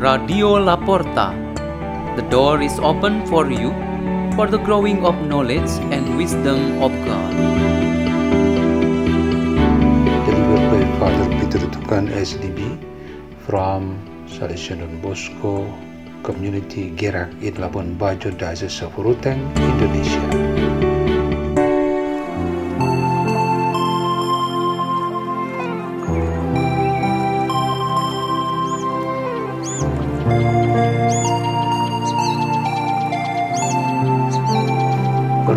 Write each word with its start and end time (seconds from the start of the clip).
Radio 0.00 0.56
Laporta. 0.56 1.36
The 2.16 2.24
door 2.32 2.62
is 2.64 2.72
open 2.80 3.20
for 3.28 3.52
you 3.52 3.68
for 4.32 4.48
the 4.48 4.56
growing 4.56 5.04
of 5.04 5.12
knowledge 5.28 5.68
and 5.92 6.16
wisdom 6.16 6.80
of 6.80 6.88
God. 7.04 7.36
delivered 10.24 10.64
by 10.72 10.80
Father 10.96 11.28
Peter 11.36 11.60
Tukan 11.68 12.08
SDB 12.16 12.80
from 13.44 14.00
Salesian 14.24 14.88
Bosco 15.04 15.68
Community 16.24 16.88
Gerak 16.96 17.36
in 17.44 17.60
Labuan 17.60 18.00
Bajo, 18.00 18.32
Diocese 18.32 18.80
of 18.80 18.96
Ruteng, 18.96 19.52
Indonesia. 19.60 20.59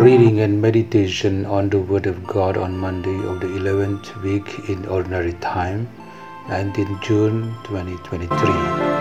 Reading 0.04 0.40
and 0.40 0.60
meditation 0.60 1.46
on 1.46 1.70
the 1.70 1.78
Word 1.78 2.06
of 2.06 2.26
God 2.26 2.56
on 2.56 2.76
Monday 2.76 3.16
of 3.26 3.40
the 3.40 3.46
11th 3.46 4.20
week 4.22 4.68
in 4.68 4.84
Ordinary 4.86 5.32
Time, 5.34 5.88
19 6.48 6.98
June 7.00 7.54
2023. 7.64 8.94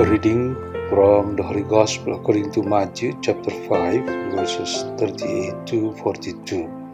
A 0.00 0.04
reading 0.10 0.56
from 0.88 1.36
the 1.36 1.42
Holy 1.42 1.62
Gospel 1.62 2.16
according 2.16 2.50
to 2.52 2.62
Matthew 2.62 3.16
chapter 3.22 3.50
5, 3.50 4.04
verses 4.34 4.82
38 4.98 5.66
to 5.66 5.92
42. 6.02 6.85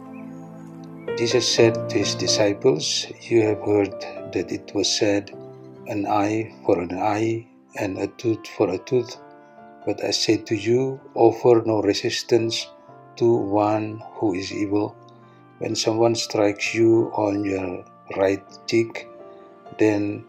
Jesus 1.15 1.47
said 1.47 1.89
to 1.89 1.99
his 1.99 2.15
disciples, 2.15 3.05
You 3.21 3.43
have 3.43 3.61
heard 3.61 3.93
that 4.33 4.51
it 4.51 4.71
was 4.73 4.89
said, 4.89 5.29
an 5.85 6.07
eye 6.07 6.55
for 6.65 6.81
an 6.81 6.97
eye 6.97 7.45
and 7.77 7.99
a 7.99 8.07
tooth 8.07 8.47
for 8.57 8.69
a 8.71 8.79
tooth. 8.79 9.15
But 9.85 10.03
I 10.03 10.09
say 10.09 10.37
to 10.37 10.55
you, 10.55 10.99
offer 11.13 11.61
no 11.67 11.83
resistance 11.83 12.67
to 13.17 13.31
one 13.31 14.01
who 14.15 14.33
is 14.33 14.51
evil. 14.51 14.95
When 15.59 15.75
someone 15.75 16.15
strikes 16.15 16.73
you 16.73 17.11
on 17.13 17.45
your 17.45 17.85
right 18.17 18.43
cheek, 18.65 19.07
then 19.77 20.25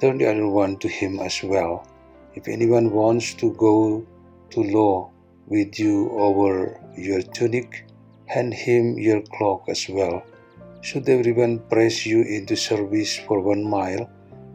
turn 0.00 0.18
the 0.18 0.30
other 0.30 0.46
one 0.46 0.76
to 0.78 0.88
him 0.88 1.18
as 1.18 1.42
well. 1.42 1.88
If 2.34 2.46
anyone 2.46 2.92
wants 2.92 3.34
to 3.34 3.52
go 3.54 4.06
to 4.50 4.62
law 4.62 5.10
with 5.48 5.76
you 5.76 6.08
over 6.10 6.80
your 6.96 7.22
tunic, 7.22 7.84
hand 8.26 8.54
him 8.54 8.98
your 8.98 9.22
cloak 9.22 9.64
as 9.68 9.88
well. 9.88 10.22
Should 10.80 11.08
everyone 11.08 11.60
press 11.70 12.04
you 12.04 12.22
into 12.22 12.56
service 12.56 13.16
for 13.16 13.40
one 13.40 13.64
mile, 13.64 14.10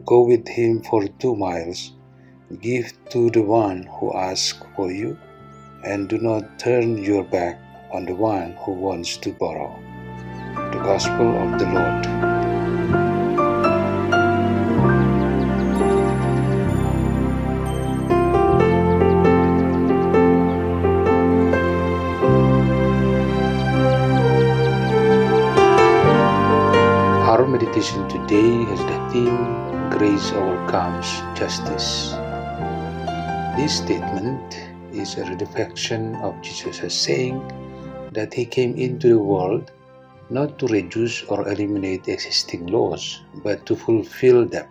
go 0.06 0.20
with 0.20 0.46
him 0.46 0.82
for 0.82 1.06
two 1.18 1.34
miles. 1.34 1.92
Give 2.60 2.92
to 3.10 3.30
the 3.30 3.42
one 3.42 3.88
who 3.98 4.12
asks 4.12 4.66
for 4.76 4.90
you, 4.90 5.18
and 5.84 6.08
do 6.08 6.18
not 6.18 6.58
turn 6.58 6.98
your 6.98 7.24
back 7.24 7.60
on 7.92 8.06
the 8.06 8.14
one 8.14 8.52
who 8.64 8.72
wants 8.72 9.16
to 9.18 9.32
borrow. 9.32 9.74
The 10.72 10.78
Gospel 10.78 11.36
of 11.38 11.58
the 11.58 11.66
Lord. 11.66 12.99
Today 28.30 28.64
has 28.70 28.78
the 28.86 28.98
theme 29.10 29.90
Grace 29.90 30.30
Overcomes 30.30 31.08
Justice. 31.34 32.14
This 33.58 33.78
statement 33.78 34.54
is 34.92 35.18
a 35.18 35.24
reflection 35.34 36.14
of 36.22 36.40
Jesus' 36.40 36.94
saying 36.94 37.42
that 38.12 38.32
he 38.32 38.44
came 38.46 38.76
into 38.76 39.08
the 39.08 39.18
world 39.18 39.72
not 40.30 40.60
to 40.60 40.68
reduce 40.68 41.24
or 41.24 41.48
eliminate 41.48 42.06
existing 42.06 42.68
laws, 42.68 43.20
but 43.42 43.66
to 43.66 43.74
fulfill 43.74 44.46
them. 44.46 44.68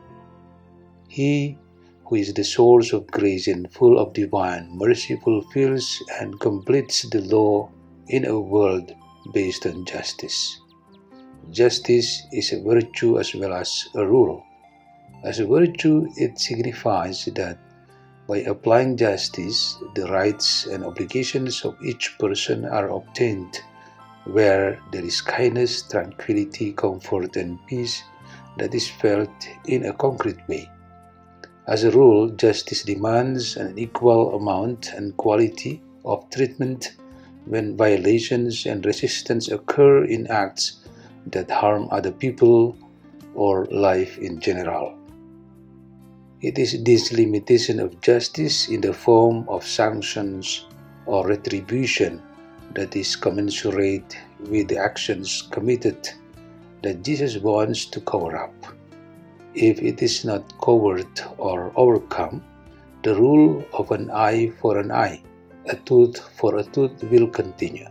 He 1.09 1.57
who 2.05 2.15
is 2.15 2.33
the 2.33 2.45
source 2.45 2.93
of 2.93 3.07
grace 3.07 3.47
and 3.47 3.69
full 3.73 3.99
of 3.99 4.13
divine 4.13 4.69
mercy 4.71 5.17
fulfills 5.17 6.01
and 6.21 6.39
completes 6.39 7.01
the 7.09 7.19
law 7.27 7.69
in 8.07 8.23
a 8.23 8.39
world 8.39 8.93
based 9.33 9.65
on 9.65 9.83
justice. 9.83 10.58
Justice 11.51 12.27
is 12.31 12.53
a 12.53 12.61
virtue 12.61 13.19
as 13.19 13.33
well 13.33 13.53
as 13.53 13.87
a 13.95 14.05
rule. 14.05 14.43
As 15.23 15.39
a 15.39 15.47
virtue, 15.47 16.07
it 16.15 16.39
signifies 16.39 17.25
that 17.25 17.57
by 18.27 18.37
applying 18.39 18.95
justice, 18.95 19.75
the 19.95 20.05
rights 20.05 20.67
and 20.67 20.85
obligations 20.85 21.65
of 21.65 21.75
each 21.83 22.15
person 22.19 22.65
are 22.65 22.89
obtained, 22.89 23.61
where 24.25 24.79
there 24.91 25.03
is 25.03 25.21
kindness, 25.21 25.81
tranquility, 25.81 26.73
comfort, 26.73 27.35
and 27.35 27.57
peace 27.65 28.03
that 28.59 28.75
is 28.75 28.87
felt 28.87 29.31
in 29.65 29.85
a 29.85 29.93
concrete 29.93 30.47
way. 30.47 30.69
As 31.67 31.83
a 31.83 31.91
rule, 31.91 32.29
justice 32.29 32.83
demands 32.83 33.57
an 33.57 33.77
equal 33.77 34.35
amount 34.35 34.93
and 34.93 35.17
quality 35.17 35.81
of 36.05 36.29
treatment 36.29 36.93
when 37.45 37.75
violations 37.75 38.65
and 38.65 38.85
resistance 38.85 39.49
occur 39.49 40.05
in 40.05 40.27
acts 40.27 40.85
that 41.27 41.51
harm 41.51 41.87
other 41.91 42.11
people 42.11 42.77
or 43.33 43.65
life 43.65 44.17
in 44.17 44.39
general. 44.39 44.97
It 46.41 46.57
is 46.57 46.83
this 46.83 47.11
limitation 47.11 47.79
of 47.79 47.99
justice 48.01 48.69
in 48.69 48.81
the 48.81 48.93
form 48.93 49.47
of 49.49 49.65
sanctions 49.65 50.65
or 51.05 51.27
retribution 51.27 52.21
that 52.75 52.95
is 52.95 53.15
commensurate 53.15 54.17
with 54.47 54.69
the 54.69 54.77
actions 54.77 55.47
committed 55.51 56.09
that 56.81 57.03
Jesus 57.03 57.37
wants 57.37 57.85
to 57.87 57.99
cover 58.01 58.37
up. 58.37 58.53
If 59.53 59.81
it 59.81 60.01
is 60.01 60.23
not 60.23 60.53
covered 60.61 61.21
or 61.37 61.73
overcome, 61.75 62.43
the 63.03 63.15
rule 63.15 63.65
of 63.73 63.91
an 63.91 64.09
eye 64.11 64.51
for 64.61 64.77
an 64.77 64.91
eye, 64.91 65.21
a 65.67 65.75
tooth 65.75 66.19
for 66.37 66.57
a 66.57 66.63
tooth 66.63 67.03
will 67.03 67.27
continue. 67.27 67.87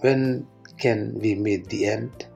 When 0.00 0.46
can 0.78 1.18
we 1.20 1.34
meet 1.34 1.68
the 1.68 1.86
end? 1.86 2.26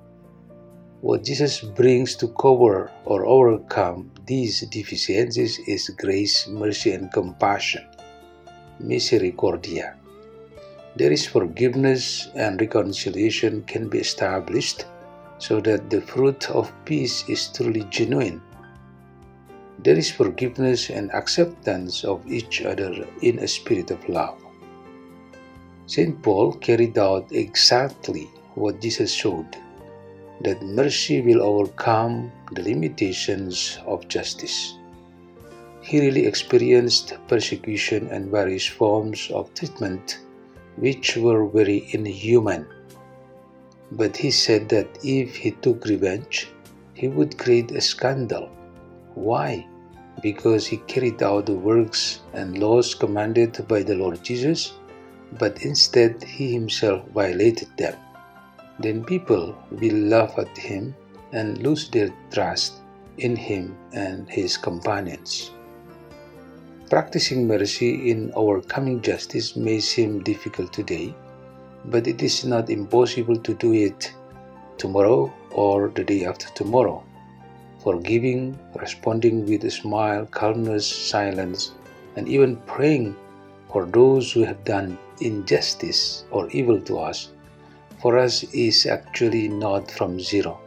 What 1.01 1.25
Jesus 1.25 1.61
brings 1.61 2.15
to 2.17 2.29
cover 2.29 2.91
or 3.05 3.27
overcome 3.27 4.11
these 4.27 4.61
deficiencies 4.69 5.59
is 5.67 5.89
grace, 5.91 6.47
mercy, 6.49 6.93
and 6.93 7.13
compassion. 7.13 7.87
Misericordia. 8.79 9.97
There 10.95 11.11
is 11.11 11.27
forgiveness 11.27 12.29
and 12.35 12.61
reconciliation 12.61 13.63
can 13.65 13.89
be 13.89 13.99
established 13.99 14.85
so 15.39 15.61
that 15.61 15.91
the 15.91 16.03
fruit 16.03 16.51
of 16.51 16.73
peace 16.85 17.29
is 17.29 17.49
truly 17.49 17.85
genuine. 17.91 18.41
There 19.83 19.99
is 19.99 20.11
forgiveness 20.11 20.91
and 20.91 21.11
acceptance 21.13 22.05
of 22.05 22.23
each 22.31 22.63
other 22.63 23.07
in 23.23 23.41
a 23.41 23.49
spirit 23.49 23.91
of 23.91 24.09
love. 24.09 24.39
St. 25.93 26.23
Paul 26.23 26.55
carried 26.55 26.97
out 26.97 27.33
exactly 27.33 28.25
what 28.55 28.81
Jesus 28.81 29.13
showed 29.13 29.59
that 30.41 30.63
mercy 30.63 31.21
will 31.21 31.43
overcome 31.43 32.33
the 32.53 32.63
limitations 32.63 33.79
of 33.85 34.09
justice. 34.09 34.79
He 35.83 36.01
really 36.01 36.25
experienced 36.25 37.19
persecution 37.29 38.09
and 38.09 38.31
various 38.31 38.67
forms 38.67 39.31
of 39.33 39.53
treatment 39.53 40.21
which 40.77 41.19
were 41.19 41.47
very 41.47 41.87
inhuman. 41.91 42.67
But 43.91 44.17
he 44.17 44.31
said 44.31 44.71
that 44.71 44.89
if 45.05 45.37
he 45.37 45.51
took 45.51 45.85
revenge, 45.85 46.49
he 46.95 47.09
would 47.09 47.37
create 47.37 47.71
a 47.73 47.83
scandal. 47.83 48.49
Why? 49.13 49.67
Because 50.23 50.67
he 50.67 50.79
carried 50.93 51.23
out 51.23 51.45
the 51.45 51.61
works 51.71 52.21
and 52.33 52.57
laws 52.57 52.95
commanded 52.95 53.69
by 53.69 53.83
the 53.83 53.97
Lord 53.97 54.25
Jesus, 54.25 54.73
but 55.39 55.63
instead 55.63 56.23
he 56.23 56.53
himself 56.53 57.07
violated 57.15 57.69
them. 57.77 57.95
Then 58.79 59.05
people 59.05 59.57
will 59.71 59.97
laugh 59.97 60.39
at 60.39 60.57
him 60.57 60.95
and 61.33 61.59
lose 61.59 61.89
their 61.89 62.11
trust 62.31 62.75
in 63.19 63.37
him 63.37 63.77
and 63.93 64.29
his 64.29 64.57
companions. 64.57 65.51
Practicing 66.91 67.47
mercy 67.47 68.11
in 68.11 68.33
overcoming 68.35 69.01
justice 69.01 69.57
may 69.57 69.81
seem 69.81 70.23
difficult 70.23 70.73
today, 70.73 71.15
but 71.87 72.07
it 72.07 72.23
is 72.23 72.45
not 72.45 72.69
impossible 72.69 73.37
to 73.37 73.55
do 73.55 73.73
it 73.73 74.13
tomorrow 74.77 75.33
or 75.51 75.89
the 75.89 76.05
day 76.05 76.25
after 76.27 76.49
tomorrow. 76.55 77.03
Forgiving, 77.83 78.59
responding 78.77 79.47
with 79.47 79.65
a 79.65 79.71
smile, 79.71 80.27
calmness, 80.27 80.87
silence, 80.87 81.73
and 82.17 82.29
even 82.29 82.57
praying 82.67 83.17
for 83.73 83.87
those 83.87 84.31
who 84.31 84.45
have 84.45 84.63
done 84.65 84.99
injustice 85.27 86.25
or 86.31 86.49
evil 86.51 86.81
to 86.83 86.99
us 86.99 87.31
for 88.03 88.19
us 88.19 88.43
is 88.53 88.85
actually 88.85 89.47
not 89.47 89.89
from 89.89 90.19
zero. 90.19 90.59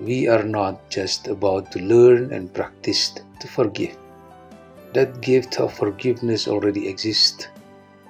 We 0.00 0.26
are 0.26 0.42
not 0.42 0.90
just 0.90 1.28
about 1.28 1.70
to 1.70 1.78
learn 1.78 2.32
and 2.32 2.52
practice 2.52 3.14
to 3.38 3.46
forgive. 3.46 3.96
That 4.92 5.20
gift 5.20 5.60
of 5.60 5.72
forgiveness 5.72 6.48
already 6.48 6.88
exists 6.88 7.46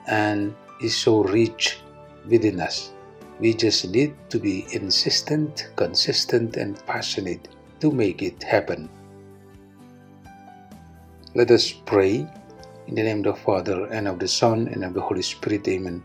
and 0.08 0.54
is 0.80 0.96
so 0.96 1.22
rich 1.24 1.80
within 2.26 2.58
us. 2.58 2.92
We 3.38 3.52
just 3.52 3.90
need 3.90 4.16
to 4.30 4.38
be 4.38 4.66
insistent, 4.72 5.68
consistent, 5.76 6.56
and 6.56 6.80
passionate 6.86 7.48
to 7.80 7.92
make 7.92 8.22
it 8.22 8.42
happen. 8.42 8.88
Let 11.34 11.50
us 11.50 11.70
pray 11.70 12.26
in 12.92 12.96
the 12.96 13.02
name 13.04 13.24
of 13.24 13.34
the 13.36 13.40
Father, 13.40 13.86
and 13.86 14.06
of 14.06 14.18
the 14.18 14.28
Son, 14.28 14.68
and 14.68 14.84
of 14.84 14.92
the 14.92 15.00
Holy 15.00 15.22
Spirit. 15.22 15.66
Amen. 15.66 16.04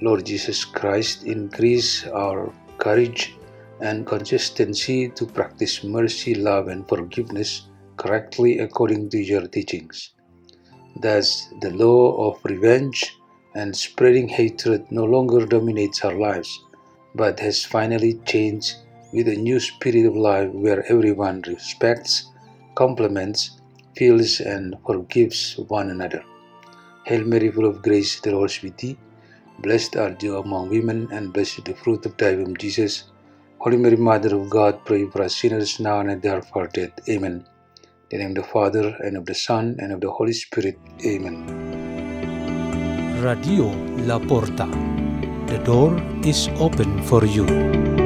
Lord 0.00 0.24
Jesus 0.24 0.64
Christ, 0.64 1.24
increase 1.24 2.06
our 2.06 2.50
courage 2.78 3.36
and 3.80 4.06
consistency 4.06 5.10
to 5.10 5.26
practice 5.26 5.84
mercy, 5.84 6.34
love, 6.34 6.68
and 6.68 6.88
forgiveness 6.88 7.68
correctly 7.98 8.60
according 8.60 9.10
to 9.10 9.18
your 9.18 9.46
teachings. 9.48 10.14
Thus, 10.96 11.50
the 11.60 11.72
law 11.72 12.30
of 12.30 12.40
revenge 12.42 13.18
and 13.54 13.76
spreading 13.76 14.26
hatred 14.26 14.90
no 14.90 15.04
longer 15.04 15.44
dominates 15.44 16.06
our 16.06 16.18
lives, 16.18 16.58
but 17.14 17.38
has 17.40 17.66
finally 17.66 18.14
changed 18.24 18.76
with 19.12 19.28
a 19.28 19.36
new 19.36 19.60
spirit 19.60 20.06
of 20.06 20.16
life 20.16 20.50
where 20.52 20.90
everyone 20.90 21.42
respects, 21.46 22.32
compliments, 22.76 23.60
feels, 23.96 24.40
and 24.40 24.76
forgives 24.86 25.54
one 25.68 25.90
another. 25.90 26.24
Hail 27.04 27.24
Mary, 27.24 27.50
full 27.50 27.66
of 27.66 27.82
grace, 27.82 28.20
the 28.20 28.32
Lord 28.32 28.50
is 28.50 28.62
with 28.62 28.76
thee. 28.78 28.96
Blessed 29.60 29.96
art 29.96 30.20
thou 30.20 30.40
among 30.40 30.70
women, 30.70 31.08
and 31.12 31.32
blessed 31.32 31.58
is 31.58 31.64
the 31.64 31.74
fruit 31.74 32.06
of 32.06 32.16
thy 32.16 32.34
womb, 32.34 32.56
Jesus. 32.56 33.04
Holy 33.58 33.76
Mary, 33.76 33.96
Mother 33.96 34.36
of 34.36 34.50
God, 34.50 34.84
pray 34.84 35.06
for 35.06 35.22
us 35.22 35.36
sinners 35.36 35.80
now 35.80 36.00
and 36.00 36.10
at 36.10 36.22
the 36.22 36.32
hour 36.32 36.38
of 36.38 36.50
our 36.54 36.66
death. 36.66 36.92
Amen. 37.08 37.46
In 38.10 38.18
the 38.18 38.24
name 38.24 38.36
of 38.36 38.44
the 38.44 38.50
Father, 38.50 38.96
and 39.00 39.16
of 39.16 39.26
the 39.26 39.34
Son, 39.34 39.76
and 39.78 39.92
of 39.92 40.00
the 40.00 40.10
Holy 40.10 40.32
Spirit. 40.32 40.78
Amen. 41.04 41.38
Radio 43.22 43.66
La 44.06 44.18
Porta. 44.18 44.68
The 45.46 45.58
door 45.64 46.02
is 46.24 46.48
open 46.58 47.02
for 47.04 47.24
you. 47.24 48.03